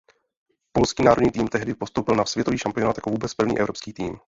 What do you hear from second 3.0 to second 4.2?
vůbec první evropský tým.